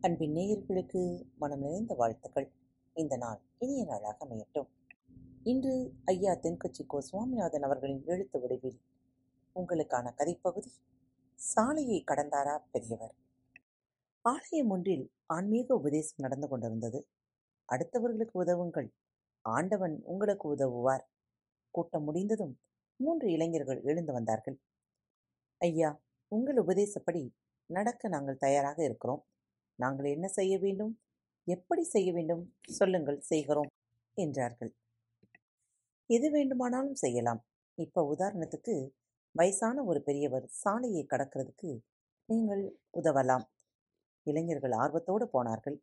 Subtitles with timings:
[0.00, 2.52] அன்பின் நேயர்களுக்கு மனம் நிறைந்த வாழ்த்துக்கள்.
[2.94, 4.66] இந்த நாள் இனிய நாளாக அமையட்டும்.
[5.42, 7.00] இன்று ஐயா தென்கட்சி கோ.
[7.00, 8.80] சுவாமிநாதன் அவர்களின் எழுத்து வடிவில்
[9.54, 10.66] உங்களுக்கான கதைப்பகுதி
[11.34, 13.14] சாலையை கடந்தாரா பெரியவர்?
[14.22, 17.06] ஆலயம் ஒன்றில் ஆன்மீக உபதேசம் நடந்து கொண்டிருந்தது.
[17.72, 18.88] அடுத்தவர்களுக்கு உதவுங்கள்.
[19.40, 21.08] ஆண்டவன் உங்களுக்கு உதவுவார்.
[21.70, 22.58] கூட்டம் முடிந்ததும்
[22.96, 24.60] மூன்று இளைஞர்கள் எழுந்து வந்தார்கள்.
[25.58, 27.30] ஐயா உங்கள் உபதேசப்படி
[27.66, 29.24] நடக்க நாங்கள் தயாராக இருக்கிறோம்.
[29.78, 30.92] நாங்கள் என்ன செய்ய வேண்டும்?
[31.46, 32.42] எப்படி செய்ய வேண்டும்?
[32.70, 33.70] சொல்லுங்கள் செய்கிறோம்
[34.16, 34.72] என்றார்கள்.
[36.10, 37.40] எது வேண்டுமானாலும் செய்யலாம்.
[37.78, 38.74] இப்ப உதாரணத்துக்கு
[39.34, 41.70] வயசான ஒரு பெரியவர் சாலையை கடக்கிறதுக்கு
[42.28, 43.44] நீங்கள் உதவலாம்.
[44.26, 45.76] இளைஞர்கள் ஆர்வத்தோடு போனார்கள்.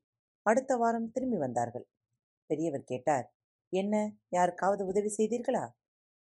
[0.46, 1.86] அடுத்த வாரம் திரும்பி வந்தார்கள்.
[2.50, 3.28] பெரியவர் கேட்டார்
[3.74, 3.96] என்ன
[4.30, 5.64] யாருக்காவது உதவி செய்தீர்களா?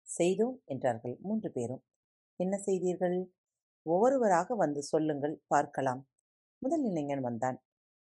[0.07, 1.83] செய்தோம் என்றார்கள் மூன்று பேரும்.
[2.39, 3.17] என்ன செய்தீர்கள்?
[3.85, 6.01] ஒவ்வொருவராக வந்து சொல்லுங்கள் பார்க்கலாம்.
[6.63, 7.63] முதல் இளைஞன் வந்தான்.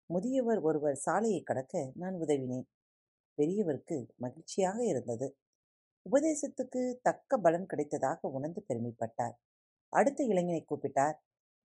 [0.06, 2.64] முதியவர் ஒருவர் சாலையை கடக்க நான் உதவினேன்.
[3.38, 5.36] பெரியவருக்கு மகிழ்ச்சியாக இருந்தது.
[6.10, 9.34] உபதேசத்துக்கு தக்க பலன் கிடைத்ததாக உணர்ந்து பெருமைப்பட்டார்.
[9.88, 11.14] அடுத்த இளைஞனை கூப்பிட்டார்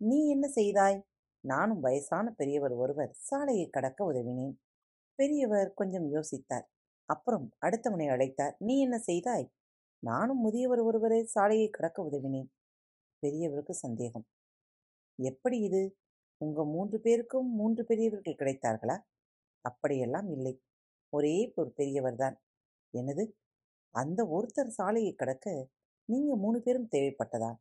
[0.01, 1.01] நீ என்ன செய்தாய்?
[1.43, 4.55] நானும் வயசான பெரியவர் ஒருவர் சாலையை கடக்க உதவினேன்.
[5.15, 6.65] பெரியவர் கொஞ்சம் யோசித்தார்.
[7.09, 9.51] அப்புறம் அடுத்தவனை அழைத்தார் நீ என்ன செய்தாய்?
[10.03, 12.49] நானும் முதியவர் ஒருவரை சாலையை கடக்க உதவினேன்.
[13.23, 14.27] பெரியவருக்கு சந்தேகம்
[15.19, 15.97] எப்படி இது?
[16.37, 18.97] உங்கள் மூன்று பேருக்கும் மூன்று பெரியவர்கள் கிடைத்தார்களா?
[19.61, 20.53] அப்படியெல்லாம் இல்லை.
[21.13, 22.35] ஒரே ஒரு பெரியவர்தான்
[22.93, 23.23] என்னது?
[23.95, 25.69] அந்த ஒருத்தர் சாலையை கடக்க
[26.09, 27.51] நீங்கள் மூணு பேரும் தேவைப்பட்டதா?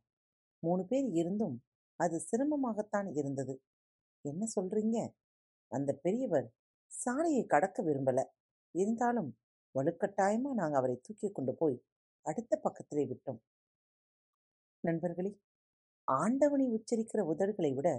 [0.59, 1.63] மூணு பேர் இருந்தும்
[1.99, 3.61] அது சிரமமாகத்தான் இருந்தது.
[4.21, 4.97] என்ன சொல்றீங்க?
[5.71, 6.47] அந்த பெரியவர்
[6.91, 8.19] சாலையை கடக்க விரும்பல.
[8.75, 9.37] இருந்தாலும்
[9.75, 11.83] வலுக்கட்டாயமா நாங்கள் அவரை தூக்கி கொண்டு போய்
[12.25, 13.39] அடுத்த பக்கத்திலே விட்டோம்.
[14.83, 15.31] நண்பர்களே
[16.07, 17.89] ஆண்டவனை உச்சரிக்கிற உதடுகளை விட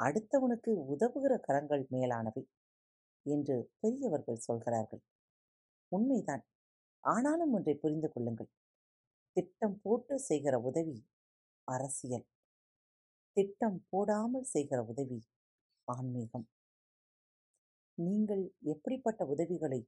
[0.00, 2.42] அடுத்தவனுக்கு உதவுகிற கரங்கள் மேலானவை
[3.26, 5.02] என்று பெரியவர்கள் சொல்கிறார்கள்.
[5.92, 6.44] உண்மைதான்.
[7.04, 8.50] ஆனாலும் ஒன்றை புரிந்து கொள்ளுங்கள்.
[9.36, 10.96] திட்டம் போட்டு செய்கிற உதவி
[11.68, 12.26] அரசியல்.
[13.36, 15.18] திட்டம் போடாமல் செய்கிற உதவி
[15.88, 16.46] ஆன்மீகம்.
[17.98, 19.80] நீங்கள் எப்படிப்பட்ட உதவிகளை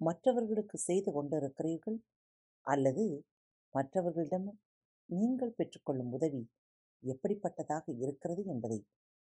[0.00, 1.98] மற்றவர்களுக்கு செய்து கொண்டிருக்கிறீர்கள்?
[2.66, 3.04] அல்லது
[3.74, 4.48] மற்றவர்களிடம்
[5.10, 6.42] நீங்கள் பெற்றுக்கொள்ளும் உதவி
[7.02, 8.78] எப்படிப்பட்டதாக இருக்கிறது என்பதை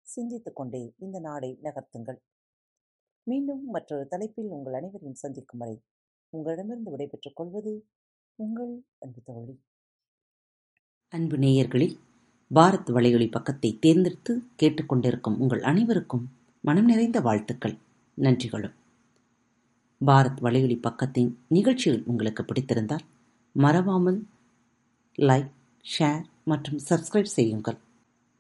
[0.09, 2.19] சிந்தித்து கொண்டே இந்த நாடை நகர்த்துங்கள்.
[3.23, 5.83] மீண்டும் மற்றொரு தலைப்பில் உங்கள் அனைவரையும் சந்திக்கும் வரை
[6.29, 7.87] உங்களிடமிருந்து விடைபெற்றுக் கொள்வது
[8.35, 9.61] உங்கள் அன்பு தோழி.
[11.09, 11.99] அன்பு நேயர்களில்
[12.55, 16.31] பாரத் வலையொலி பக்கத்தை தேர்ந்தெடுத்து கேட்டுக்கொண்டிருக்கும் உங்கள் அனைவருக்கும்
[16.61, 17.79] மனம் நிறைந்த வாழ்த்துக்கள்.
[18.17, 18.75] நன்றிகளும்.
[20.07, 23.05] பாரத் வலையொலி பக்கத்தின் நிகழ்ச்சிகள் உங்களுக்கு பிடித்திருந்தால்
[23.53, 24.27] மறவாமல்
[25.19, 25.51] லைக்
[25.99, 27.79] ஷேர் மற்றும் சப்ஸ்கிரைப் செய்யுங்கள்.